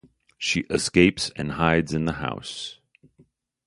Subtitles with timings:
[0.39, 2.79] She escapes and hides in the house.